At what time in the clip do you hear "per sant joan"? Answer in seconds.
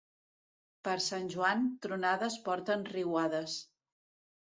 0.87-1.63